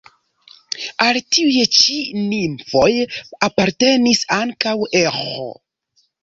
[1.07, 1.97] Al tiuj ĉi
[2.31, 2.87] nimfoj
[3.49, 5.47] apartenis ankaŭ Eĥo.